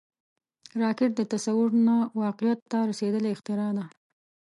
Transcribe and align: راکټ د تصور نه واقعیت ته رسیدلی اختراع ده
راکټ 0.81 1.11
د 1.15 1.21
تصور 1.33 1.69
نه 1.87 1.95
واقعیت 2.23 2.59
ته 2.71 2.77
رسیدلی 2.89 3.29
اختراع 3.33 3.71
ده 3.77 3.85